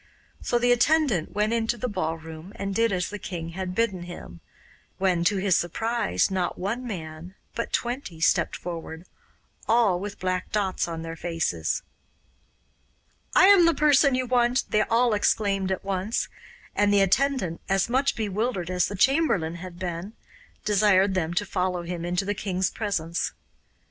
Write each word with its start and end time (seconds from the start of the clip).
So 0.41 0.57
the 0.57 0.71
attendant 0.71 1.31
went 1.35 1.53
into 1.53 1.77
the 1.77 1.87
ballroom 1.87 2.53
and 2.55 2.73
did 2.73 2.91
as 2.91 3.11
the 3.11 3.19
king 3.19 3.49
had 3.49 3.75
bidden 3.75 4.01
him, 4.01 4.39
when, 4.97 5.23
to 5.25 5.37
his 5.37 5.55
surprise, 5.55 6.31
not 6.31 6.57
one 6.57 6.87
man, 6.87 7.35
but 7.53 7.71
twenty, 7.71 8.19
stepped 8.19 8.55
forward, 8.55 9.05
all 9.67 9.99
with 9.99 10.17
black 10.19 10.51
dots 10.51 10.87
on 10.87 11.03
their 11.03 11.15
faces. 11.15 11.83
'I 13.35 13.45
am 13.45 13.65
the 13.67 13.75
person 13.75 14.15
you 14.15 14.25
want,' 14.25 14.63
they 14.71 14.81
all 14.81 15.13
exclaimed 15.13 15.71
at 15.71 15.85
once, 15.85 16.27
and 16.75 16.91
the 16.91 17.01
attendant, 17.01 17.61
as 17.69 17.87
much 17.87 18.15
bewildered 18.15 18.71
as 18.71 18.87
the 18.87 18.95
chamberlain 18.95 19.53
had 19.57 19.77
been, 19.77 20.13
desired 20.65 21.13
them 21.13 21.35
to 21.35 21.45
follow 21.45 21.83
him 21.83 22.03
into 22.05 22.25
the 22.25 22.33
king's 22.33 22.71
presence. 22.71 23.33